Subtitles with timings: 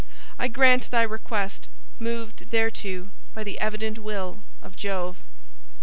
[0.39, 1.67] I grant thy request,
[1.99, 5.17] moved thereto by the evident will of Jove."